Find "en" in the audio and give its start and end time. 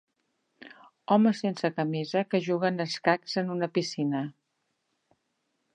3.45-3.53